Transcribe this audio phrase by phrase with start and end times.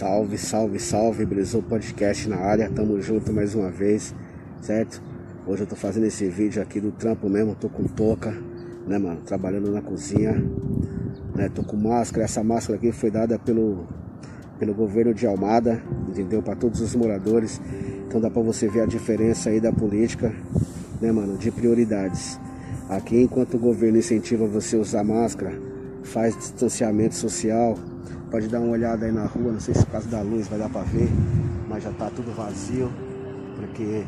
[0.00, 4.14] Salve, salve, salve, Brisou Podcast na área, tamo junto mais uma vez,
[4.62, 5.02] certo?
[5.46, 8.34] Hoje eu tô fazendo esse vídeo aqui do trampo mesmo, tô com touca,
[8.86, 9.20] né, mano?
[9.26, 10.42] Trabalhando na cozinha,
[11.34, 11.50] né?
[11.54, 13.86] Tô com máscara, essa máscara aqui foi dada pelo,
[14.58, 16.42] pelo governo de Almada, entendeu?
[16.42, 17.60] Para todos os moradores,
[18.08, 20.32] então dá pra você ver a diferença aí da política,
[20.98, 21.36] né, mano?
[21.36, 22.40] De prioridades.
[22.88, 25.60] Aqui, enquanto o governo incentiva você a usar máscara,
[26.02, 27.76] faz distanciamento social,
[28.30, 30.56] Pode dar uma olhada aí na rua, não sei se por causa da luz vai
[30.56, 31.08] dar pra ver,
[31.68, 32.88] mas já tá tudo vazio,
[33.56, 34.04] porque,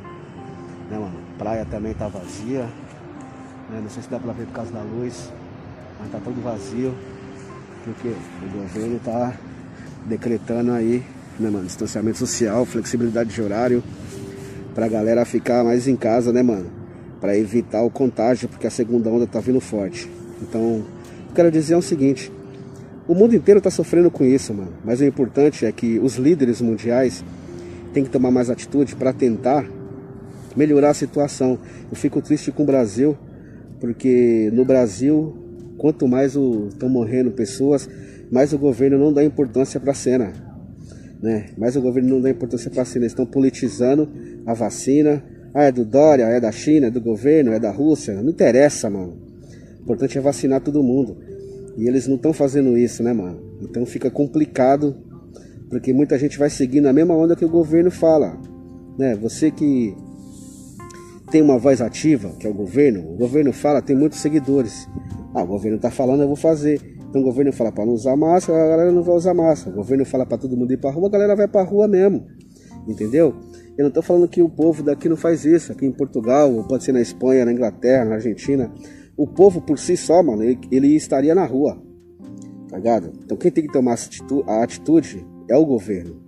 [0.88, 2.60] né, mano, praia também tá vazia,
[3.68, 5.28] né, não sei se dá pra ver por causa da luz,
[5.98, 6.94] mas tá tudo vazio,
[7.84, 8.14] porque
[8.46, 9.34] o governo tá
[10.06, 11.02] decretando aí,
[11.41, 13.82] né, mano, distanciamento social, flexibilidade de horário,
[14.72, 16.70] pra galera ficar mais em casa, né, mano,
[17.20, 20.08] para evitar o contágio, porque a segunda onda tá vindo forte.
[20.41, 20.84] Então,
[21.34, 22.30] quero dizer é o seguinte,
[23.12, 24.72] o mundo inteiro está sofrendo com isso, mano.
[24.82, 27.22] Mas o importante é que os líderes mundiais
[27.92, 29.69] têm que tomar mais atitude para tentar
[30.56, 31.58] melhorar a situação.
[31.91, 33.14] Eu fico triste com o Brasil,
[33.78, 35.36] porque no Brasil,
[35.77, 36.34] quanto mais
[36.70, 37.86] estão morrendo pessoas,
[38.30, 40.32] mais o governo não dá importância para a cena.
[41.20, 41.50] Né?
[41.58, 43.04] Mais o governo não dá importância para a cena.
[43.04, 44.08] Eles estão politizando
[44.47, 45.22] a vacina.
[45.52, 48.14] Ah, é do Dória, é da China, é do governo, é da Rússia.
[48.22, 49.19] Não interessa, mano.
[49.80, 51.19] O importante é vacinar todo mundo.
[51.77, 53.41] E eles não estão fazendo isso, né, mano?
[53.61, 54.97] Então fica complicado,
[55.70, 58.39] porque muita gente vai seguir na mesma onda que o governo fala.
[58.98, 59.17] Né?
[59.17, 59.95] Você que
[61.31, 64.87] tem uma voz ativa, que é o governo, o governo fala, tem muitos seguidores.
[65.34, 66.78] Ah, o governo tá falando, eu vou fazer.
[67.09, 69.75] Então o governo fala para não usar máscara, a galera não vai usar máscara.
[69.75, 72.27] O governo fala para todo mundo ir pra rua, a galera vai pra rua mesmo.
[72.87, 73.34] Entendeu?
[73.78, 75.73] Eu não tô falando que o povo daqui não faz isso.
[75.73, 78.70] Aqui em Portugal, ou pode ser na Espanha, na Inglaterra, na Argentina,
[79.22, 81.81] o povo por si só, mano, ele, ele estaria na rua.
[82.69, 83.12] Tá ligado?
[83.25, 83.97] Então quem tem que tomar
[84.49, 86.21] a atitude é o governo.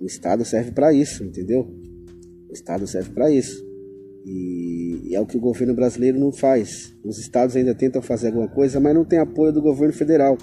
[0.00, 1.68] O Estado serve para isso, entendeu?
[2.48, 3.66] O Estado serve para isso.
[4.24, 6.94] E, é o que o governo brasileiro não faz.
[7.02, 10.38] Os estados ainda tentam fazer alguma coisa, mas não tem apoio do governo federal.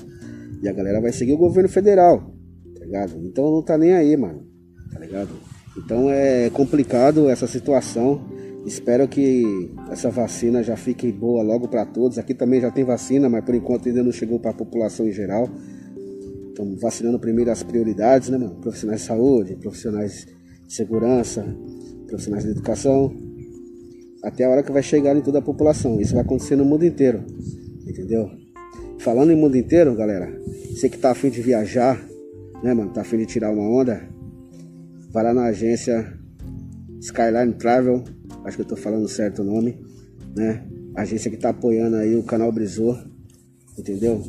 [0.61, 2.35] E a galera vai seguir o governo federal,
[2.73, 3.13] tá ligado?
[3.23, 4.45] Então não tá nem aí, mano,
[4.91, 5.29] tá ligado?
[5.77, 8.21] Então é complicado essa situação.
[8.65, 12.17] Espero que essa vacina já fique boa logo para todos.
[12.17, 15.11] Aqui também já tem vacina, mas por enquanto ainda não chegou para a população em
[15.11, 15.47] geral.
[16.49, 18.55] Estamos vacinando primeiro as prioridades, né, mano?
[18.55, 20.25] Profissionais de saúde, profissionais
[20.65, 21.45] de segurança,
[22.07, 23.15] profissionais de educação,
[24.23, 26.01] até a hora que vai chegar em toda a população.
[26.01, 27.23] Isso vai acontecer no mundo inteiro,
[27.87, 28.31] entendeu?
[28.97, 32.03] Falando em mundo inteiro, galera, você que tá afim de viajar,
[32.63, 32.91] né, mano?
[32.91, 34.09] Tá afim de tirar uma onda,
[35.11, 36.17] vai lá na agência
[36.99, 38.03] Skyline Travel
[38.45, 39.77] acho que eu tô falando certo o nome,
[40.35, 40.65] né?
[40.95, 42.97] A agência que tá apoiando aí o canal Brisou,
[43.77, 44.23] entendeu?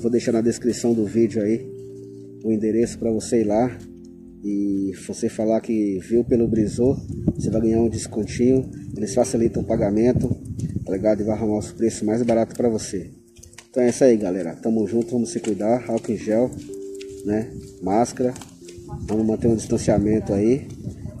[0.00, 1.66] Vou deixar na descrição do vídeo aí
[2.44, 3.78] o endereço para você ir lá
[4.42, 6.96] e você falar que viu pelo Brisou,
[7.34, 10.28] você vai ganhar um descontinho, eles facilitam o pagamento,
[10.84, 11.20] tá ligado?
[11.20, 13.10] E vai arrumar os preços mais barato para você.
[13.68, 14.54] Então é isso aí, galera.
[14.54, 16.50] Tamo junto, vamos se cuidar, álcool em gel,
[17.24, 17.50] né?
[17.82, 18.32] Máscara.
[19.02, 20.66] Vamos manter um distanciamento aí.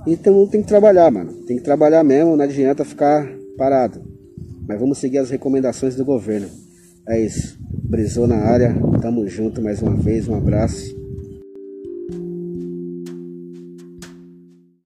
[0.06, 1.32] Então tem que trabalhar, mano.
[1.46, 3.28] Tem que trabalhar mesmo, não adianta ficar
[3.58, 4.00] parado.
[4.68, 6.48] Mas vamos seguir as recomendações do governo.
[7.08, 7.58] É isso.
[7.84, 8.74] Brisou na área.
[9.00, 10.28] Tamo junto mais uma vez.
[10.28, 11.05] Um abraço.